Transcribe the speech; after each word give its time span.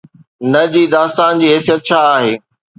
نه 0.51 0.63
جي 0.71 0.83
داستان 0.95 1.33
جي 1.41 1.47
حيثيت 1.53 1.81
ڇا 1.91 2.01
آهي؟ 2.17 2.33